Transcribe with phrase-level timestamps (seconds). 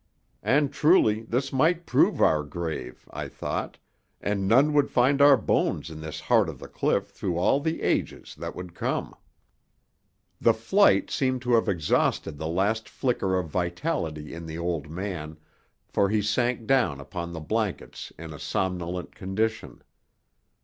[0.41, 3.77] And truly this might prove our grave, I thought,
[4.19, 7.83] and none would find our bones in this heart of the cliff through all the
[7.83, 9.13] ages that would come.
[10.39, 15.37] The flight seemed to have exhausted the last flicker of vitality in the old man,
[15.87, 19.83] for he sank down upon the blankets in a somnolent condition.